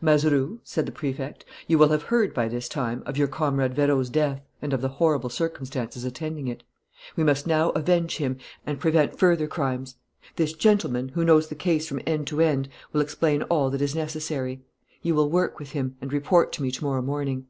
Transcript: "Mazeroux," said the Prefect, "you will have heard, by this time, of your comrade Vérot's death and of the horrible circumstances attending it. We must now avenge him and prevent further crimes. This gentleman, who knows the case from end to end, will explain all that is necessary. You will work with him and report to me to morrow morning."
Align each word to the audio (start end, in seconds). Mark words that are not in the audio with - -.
"Mazeroux," 0.00 0.60
said 0.62 0.86
the 0.86 0.92
Prefect, 0.92 1.44
"you 1.66 1.76
will 1.76 1.88
have 1.88 2.04
heard, 2.04 2.32
by 2.32 2.46
this 2.46 2.68
time, 2.68 3.02
of 3.04 3.16
your 3.16 3.26
comrade 3.26 3.74
Vérot's 3.74 4.10
death 4.10 4.40
and 4.62 4.72
of 4.72 4.80
the 4.80 4.88
horrible 4.88 5.28
circumstances 5.28 6.04
attending 6.04 6.46
it. 6.46 6.62
We 7.16 7.24
must 7.24 7.48
now 7.48 7.70
avenge 7.70 8.18
him 8.18 8.38
and 8.64 8.78
prevent 8.78 9.18
further 9.18 9.48
crimes. 9.48 9.96
This 10.36 10.52
gentleman, 10.52 11.08
who 11.08 11.24
knows 11.24 11.48
the 11.48 11.56
case 11.56 11.88
from 11.88 12.00
end 12.06 12.28
to 12.28 12.40
end, 12.40 12.68
will 12.92 13.00
explain 13.00 13.42
all 13.42 13.70
that 13.70 13.82
is 13.82 13.96
necessary. 13.96 14.62
You 15.02 15.16
will 15.16 15.28
work 15.30 15.58
with 15.58 15.72
him 15.72 15.96
and 16.00 16.12
report 16.12 16.52
to 16.52 16.62
me 16.62 16.70
to 16.70 16.84
morrow 16.84 17.02
morning." 17.02 17.48